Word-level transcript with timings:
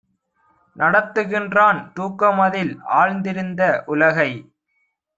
நடத்துகின்றான் 0.75 1.81
தூக்கமதில் 1.95 2.73
ஆழ்ந்திருந்த 2.99 3.61
உலகை! 3.85 4.31